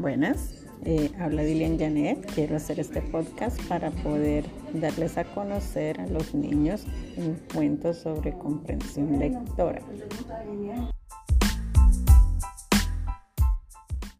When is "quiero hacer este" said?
2.34-3.02